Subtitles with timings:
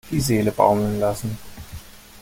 [0.09, 1.37] Die Seele baumeln lassen.